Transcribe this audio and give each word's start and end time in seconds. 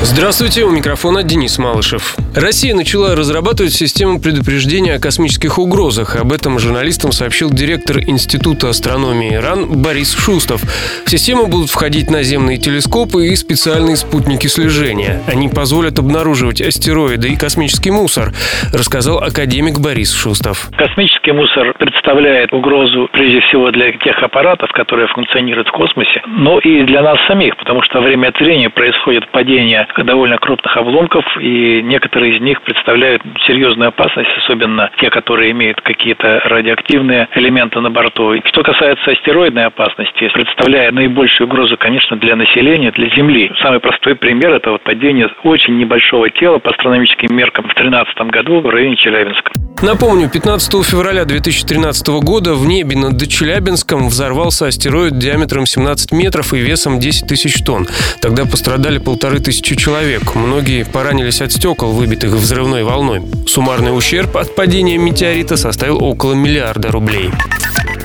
Здравствуйте, 0.00 0.62
у 0.62 0.70
микрофона 0.70 1.24
Денис 1.24 1.58
Малышев. 1.58 2.14
Россия 2.36 2.72
начала 2.72 3.16
разрабатывать 3.16 3.72
систему 3.72 4.20
предупреждения 4.20 4.94
о 4.94 5.00
космических 5.00 5.58
угрозах. 5.58 6.14
Об 6.14 6.32
этом 6.32 6.60
журналистам 6.60 7.10
сообщил 7.10 7.50
директор 7.50 7.98
Института 7.98 8.68
астрономии 8.68 9.34
ИРАН 9.34 9.82
Борис 9.82 10.14
Шустов. 10.14 10.62
В 11.04 11.10
систему 11.10 11.48
будут 11.48 11.70
входить 11.70 12.10
наземные 12.10 12.58
телескопы 12.58 13.26
и 13.26 13.34
специальные 13.34 13.96
спутники 13.96 14.46
слежения. 14.46 15.20
Они 15.26 15.48
позволят 15.48 15.98
обнаруживать 15.98 16.60
астероиды 16.60 17.30
и 17.30 17.36
космический 17.36 17.90
мусор, 17.90 18.30
рассказал 18.72 19.18
академик 19.18 19.80
Борис 19.80 20.14
Шустов. 20.14 20.70
Космический 20.78 21.32
мусор 21.32 21.74
представляет 21.76 22.52
угрозу 22.52 23.08
прежде 23.12 23.40
всего 23.40 23.72
для 23.72 23.90
тех 23.98 24.22
аппаратов, 24.22 24.70
которые 24.70 25.08
функционируют 25.08 25.66
в 25.66 25.72
космосе, 25.72 26.22
но 26.28 26.60
и 26.60 26.84
для 26.84 27.02
нас 27.02 27.18
самих, 27.26 27.56
потому 27.56 27.82
что 27.82 28.00
время 28.00 28.28
от 28.28 28.38
времени 28.38 28.68
происходит 28.68 29.28
падение 29.32 29.87
довольно 29.96 30.38
крупных 30.38 30.76
обломков, 30.76 31.24
и 31.40 31.82
некоторые 31.82 32.36
из 32.36 32.40
них 32.40 32.62
представляют 32.62 33.22
серьезную 33.46 33.88
опасность, 33.88 34.30
особенно 34.44 34.90
те, 35.00 35.10
которые 35.10 35.50
имеют 35.52 35.80
какие-то 35.80 36.40
радиоактивные 36.44 37.28
элементы 37.34 37.80
на 37.80 37.90
борту. 37.90 38.34
Что 38.44 38.62
касается 38.62 39.10
астероидной 39.10 39.66
опасности, 39.66 40.30
представляет 40.32 40.92
наибольшую 40.92 41.48
угрозу, 41.48 41.76
конечно, 41.76 42.16
для 42.16 42.36
населения, 42.36 42.90
для 42.90 43.08
Земли. 43.14 43.50
Самый 43.62 43.80
простой 43.80 44.14
пример– 44.14 44.52
это 44.54 44.70
вот 44.70 44.82
падение 44.82 45.28
очень 45.44 45.78
небольшого 45.78 46.30
тела 46.30 46.58
по 46.58 46.70
астрономическим 46.70 47.34
меркам 47.34 47.64
в 47.64 47.74
2013 47.74 48.18
году 48.30 48.60
в 48.60 48.68
районе 48.68 48.96
Челябинска. 48.96 49.52
Напомню, 49.80 50.28
15 50.28 50.84
февраля 50.84 51.24
2013 51.24 52.08
года 52.08 52.54
в 52.54 52.66
небе 52.66 52.96
над 52.96 53.28
Челябинском 53.28 54.08
взорвался 54.08 54.66
астероид 54.66 55.18
диаметром 55.18 55.66
17 55.66 56.10
метров 56.10 56.52
и 56.52 56.58
весом 56.58 56.98
10 56.98 57.28
тысяч 57.28 57.62
тонн. 57.62 57.86
Тогда 58.20 58.44
пострадали 58.44 58.98
полторы 58.98 59.38
тысячи 59.38 59.76
человек. 59.78 60.34
Многие 60.34 60.84
поранились 60.84 61.40
от 61.40 61.52
стекол, 61.52 61.92
выбитых 61.92 62.32
взрывной 62.32 62.82
волной. 62.84 63.22
Суммарный 63.46 63.96
ущерб 63.96 64.36
от 64.36 64.54
падения 64.54 64.98
метеорита 64.98 65.56
составил 65.56 66.02
около 66.02 66.34
миллиарда 66.34 66.90
рублей. 66.90 67.30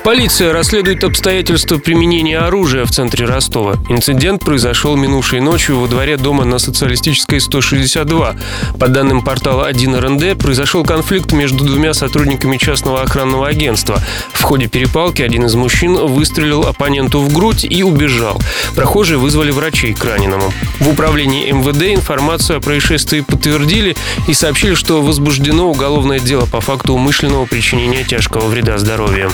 Полиция 0.04 0.52
расследует 0.52 1.02
обстоятельства 1.02 1.78
применения 1.78 2.38
оружия 2.38 2.84
в 2.84 2.90
центре 2.90 3.24
Ростова. 3.24 3.76
Инцидент 3.88 4.44
произошел 4.44 4.96
минувшей 4.96 5.40
ночью 5.40 5.80
во 5.80 5.88
дворе 5.88 6.18
дома 6.18 6.44
на 6.44 6.58
Социалистической 6.58 7.40
162. 7.40 8.36
По 8.78 8.88
данным 8.88 9.24
портала 9.24 9.66
1 9.66 9.96
РНД, 9.96 10.38
произошел 10.38 10.84
конфликт 10.84 11.32
между 11.32 11.64
двумя 11.64 11.94
сотрудниками 11.94 12.58
частного 12.58 13.00
охранного 13.00 13.48
агентства. 13.48 13.98
В 14.34 14.42
ходе 14.42 14.66
перепалки 14.66 15.22
один 15.22 15.46
из 15.46 15.54
мужчин 15.54 15.94
выстрелил 15.94 16.64
оппоненту 16.64 17.20
в 17.20 17.32
грудь 17.32 17.64
и 17.64 17.82
убежал. 17.82 18.38
Прохожие 18.76 19.16
вызвали 19.16 19.52
врачей 19.52 19.94
к 19.94 20.04
раненому. 20.04 20.52
В 20.80 20.88
управлении 20.90 21.50
МВД 21.50 21.94
информацию 21.94 22.58
о 22.58 22.60
происшествии 22.60 23.20
подтвердили 23.20 23.96
и 24.28 24.34
сообщили, 24.34 24.74
что 24.74 25.00
возбуждено 25.00 25.70
уголовное 25.70 26.20
дело 26.20 26.44
по 26.44 26.60
факту 26.60 26.92
умышленного 26.92 27.46
причинения 27.46 28.04
тяжкого 28.04 28.48
вреда 28.48 28.76
здоровью. 28.76 29.30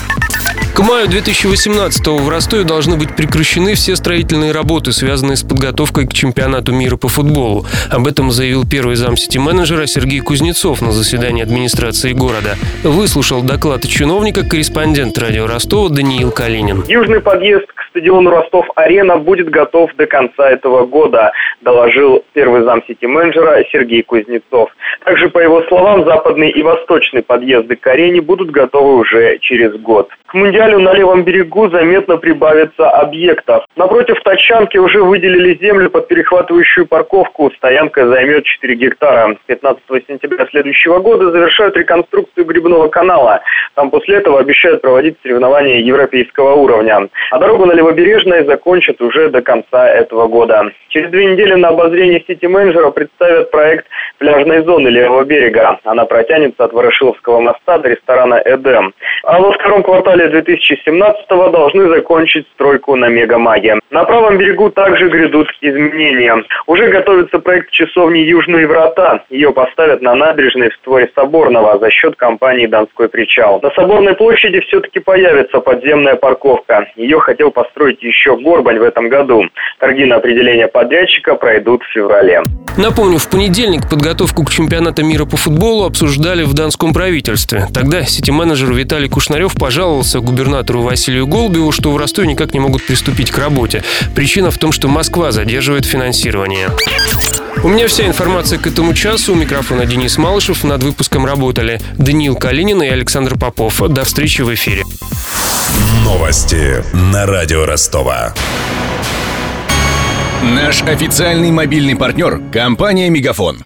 К 0.74 0.82
маю 0.82 1.08
2018 1.08 2.06
в 2.06 2.28
Ростове 2.28 2.64
должны 2.64 2.96
быть 2.96 3.14
прекращены 3.16 3.74
все 3.74 3.96
строительные 3.96 4.52
работы, 4.52 4.92
связанные 4.92 5.36
с 5.36 5.42
подготовкой 5.42 6.06
к 6.06 6.12
чемпионату 6.12 6.72
мира 6.72 6.96
по 6.96 7.08
футболу. 7.08 7.66
Об 7.90 8.06
этом 8.06 8.30
заявил 8.30 8.64
первый 8.66 8.94
зам 8.96 9.16
сити-менеджера 9.16 9.86
Сергей 9.86 10.20
Кузнецов 10.20 10.80
на 10.80 10.92
заседании 10.92 11.42
администрации 11.42 12.12
города. 12.12 12.56
Выслушал 12.84 13.42
доклад 13.42 13.86
чиновника 13.86 14.44
корреспондент 14.44 15.18
радио 15.18 15.46
Ростова 15.46 15.88
Даниил 15.88 16.30
Калинин. 16.30 16.84
Южный 16.86 17.20
подъезд 17.20 17.66
к 17.66 17.89
стадиону 17.90 18.30
Ростов-Арена 18.30 19.18
будет 19.18 19.50
готов 19.50 19.94
до 19.96 20.06
конца 20.06 20.50
этого 20.50 20.86
года, 20.86 21.32
доложил 21.60 22.24
первый 22.32 22.62
зам 22.62 22.82
сити-менеджера 22.86 23.64
Сергей 23.70 24.02
Кузнецов. 24.02 24.70
Также, 25.04 25.28
по 25.28 25.38
его 25.38 25.62
словам, 25.64 26.04
западный 26.04 26.50
и 26.50 26.62
восточный 26.62 27.22
подъезды 27.22 27.76
к 27.76 27.86
арене 27.86 28.20
будут 28.20 28.50
готовы 28.50 28.96
уже 28.96 29.38
через 29.38 29.74
год. 29.80 30.08
К 30.26 30.34
Мундиалю 30.34 30.78
на 30.78 30.92
левом 30.92 31.24
берегу 31.24 31.68
заметно 31.70 32.16
прибавится 32.16 32.88
объектов. 32.88 33.64
Напротив 33.76 34.20
Тачанки 34.22 34.78
уже 34.78 35.02
выделили 35.02 35.58
землю 35.60 35.90
под 35.90 36.06
перехватывающую 36.06 36.86
парковку. 36.86 37.50
Стоянка 37.56 38.06
займет 38.06 38.44
4 38.44 38.74
гектара. 38.76 39.36
15 39.46 39.82
сентября 40.06 40.46
следующего 40.50 41.00
года 41.00 41.30
завершают 41.32 41.76
реконструкцию 41.76 42.46
грибного 42.46 42.86
канала. 42.86 43.40
Там 43.74 43.90
после 43.90 44.18
этого 44.18 44.38
обещают 44.38 44.82
проводить 44.82 45.16
соревнования 45.22 45.80
европейского 45.80 46.54
уровня. 46.54 47.08
А 47.32 47.38
дорогу 47.38 47.66
на 47.66 47.72
Левобережной 47.80 48.44
закончат 48.44 49.00
уже 49.00 49.30
до 49.30 49.40
конца 49.40 49.88
этого 49.88 50.28
года. 50.28 50.70
Через 50.90 51.10
две 51.10 51.32
недели 51.32 51.54
на 51.54 51.68
обозрение 51.68 52.22
сити-менеджера 52.26 52.90
представят 52.90 53.50
проект 53.50 53.86
пляжной 54.18 54.62
зоны 54.64 54.88
левого 54.88 55.24
берега. 55.24 55.78
Она 55.84 56.04
протянется 56.04 56.64
от 56.64 56.74
Ворошиловского 56.74 57.40
моста 57.40 57.78
до 57.78 57.88
ресторана 57.88 58.42
«Эдем». 58.44 58.92
А 59.22 59.40
во 59.40 59.52
втором 59.52 59.82
квартале 59.82 60.26
2017-го 60.26 61.48
должны 61.48 61.88
закончить 61.88 62.46
стройку 62.54 62.96
на 62.96 63.08
Мегамаге. 63.08 63.78
На 63.90 64.04
правом 64.04 64.36
берегу 64.36 64.68
также 64.68 65.08
грядут 65.08 65.48
изменения. 65.62 66.44
Уже 66.66 66.88
готовится 66.88 67.38
проект 67.38 67.70
часовни 67.70 68.18
«Южные 68.18 68.66
врата». 68.66 69.24
Ее 69.30 69.52
поставят 69.52 70.02
на 70.02 70.14
набережной 70.14 70.68
в 70.68 70.74
створе 70.74 71.10
Соборного 71.14 71.78
за 71.78 71.90
счет 71.90 72.16
компании 72.16 72.66
«Донской 72.66 73.08
причал». 73.08 73.58
На 73.62 73.70
Соборной 73.70 74.14
площади 74.16 74.60
все-таки 74.60 75.00
появится 75.00 75.60
подземная 75.60 76.16
парковка. 76.16 76.86
Ее 76.96 77.20
хотел 77.20 77.50
построить 77.70 78.02
еще 78.02 78.36
Горбань 78.36 78.78
в 78.78 78.82
этом 78.82 79.08
году. 79.08 79.44
Торги 79.78 80.04
на 80.04 80.16
определение 80.16 80.68
подрядчика 80.68 81.34
пройдут 81.34 81.82
в 81.82 81.92
феврале. 81.92 82.42
Напомню, 82.76 83.18
в 83.18 83.28
понедельник 83.28 83.88
подготовку 83.88 84.44
к 84.44 84.50
чемпионату 84.50 85.04
мира 85.04 85.24
по 85.24 85.36
футболу 85.36 85.84
обсуждали 85.84 86.42
в 86.42 86.54
Донском 86.54 86.92
правительстве. 86.92 87.66
Тогда 87.72 88.02
сити-менеджер 88.04 88.72
Виталий 88.72 89.08
Кушнарев 89.08 89.54
пожаловался 89.54 90.20
губернатору 90.20 90.82
Василию 90.82 91.26
Голубеву, 91.26 91.72
что 91.72 91.90
в 91.90 91.96
Ростове 91.96 92.28
никак 92.28 92.54
не 92.54 92.60
могут 92.60 92.86
приступить 92.86 93.30
к 93.30 93.38
работе. 93.38 93.82
Причина 94.14 94.50
в 94.50 94.58
том, 94.58 94.72
что 94.72 94.88
Москва 94.88 95.32
задерживает 95.32 95.84
финансирование. 95.84 96.68
У 97.62 97.68
меня 97.68 97.88
вся 97.88 98.06
информация 98.06 98.58
к 98.58 98.66
этому 98.66 98.94
часу. 98.94 99.32
У 99.32 99.36
микрофона 99.36 99.84
Денис 99.84 100.16
Малышев. 100.18 100.64
Над 100.64 100.82
выпуском 100.82 101.26
работали 101.26 101.80
Даниил 101.98 102.36
Калинин 102.36 102.82
и 102.82 102.88
Александр 102.88 103.36
Попов. 103.38 103.80
До 103.88 104.04
встречи 104.04 104.42
в 104.42 104.52
эфире. 104.54 104.84
Новости 106.10 106.82
на 106.92 107.24
радио 107.24 107.66
Ростова. 107.66 108.34
Наш 110.42 110.82
официальный 110.82 111.52
мобильный 111.52 111.94
партнер– 111.94 112.40
компания 112.52 113.08
«Мегафон». 113.08 113.58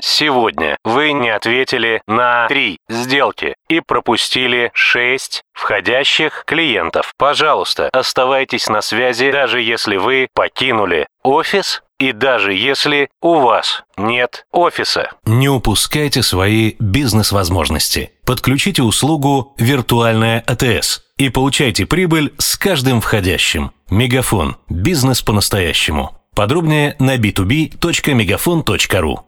Сегодня 0.00 0.76
вы 0.84 1.10
не 1.10 1.28
ответили 1.28 2.02
на 2.06 2.46
три 2.46 2.78
сделки 2.88 3.56
и 3.68 3.80
пропустили 3.80 4.70
шесть 4.74 5.42
входящих 5.54 6.44
клиентов. 6.46 7.12
Пожалуйста, 7.18 7.90
оставайтесь 7.92 8.68
на 8.68 8.80
связи, 8.80 9.32
даже 9.32 9.60
если 9.60 9.96
вы 9.96 10.28
покинули 10.34 11.08
офис 11.24 11.82
и 11.98 12.12
даже 12.12 12.52
если 12.52 13.08
у 13.20 13.40
вас 13.40 13.82
нет 13.96 14.46
офиса. 14.52 15.10
Не 15.24 15.48
упускайте 15.48 16.22
свои 16.22 16.74
бизнес-возможности. 16.78 18.12
Подключите 18.24 18.84
услугу 18.84 19.54
«Виртуальная 19.58 20.44
АТС» 20.46 21.05
и 21.18 21.28
получайте 21.30 21.86
прибыль 21.86 22.32
с 22.38 22.56
каждым 22.56 23.00
входящим. 23.00 23.72
Мегафон. 23.90 24.56
Бизнес 24.68 25.22
по-настоящему. 25.22 26.16
Подробнее 26.34 26.96
на 26.98 27.16
b2b.мегафон.ру 27.16 29.20